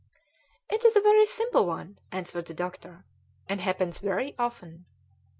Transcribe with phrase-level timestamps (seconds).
[0.67, 3.05] "It is a very simple one," answered the doctor,
[3.47, 4.85] "and happens very often.